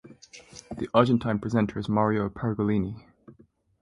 The 0.75 0.89
Argentine 0.95 1.37
presenter 1.37 1.77
is 1.77 1.87
Mario 1.87 2.27
Pergolini. 2.27 3.03